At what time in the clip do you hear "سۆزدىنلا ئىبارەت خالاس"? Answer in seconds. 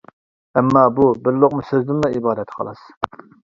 1.69-2.85